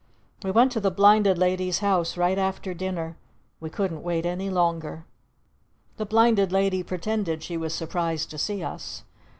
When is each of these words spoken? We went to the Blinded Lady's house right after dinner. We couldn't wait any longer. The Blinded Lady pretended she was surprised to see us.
We 0.43 0.49
went 0.49 0.71
to 0.71 0.79
the 0.79 0.89
Blinded 0.89 1.37
Lady's 1.37 1.77
house 1.77 2.17
right 2.17 2.39
after 2.39 2.73
dinner. 2.73 3.17
We 3.59 3.69
couldn't 3.69 4.01
wait 4.01 4.25
any 4.25 4.49
longer. 4.49 5.05
The 5.97 6.07
Blinded 6.07 6.51
Lady 6.51 6.81
pretended 6.81 7.43
she 7.43 7.55
was 7.55 7.75
surprised 7.75 8.31
to 8.31 8.39
see 8.39 8.63
us. 8.63 9.03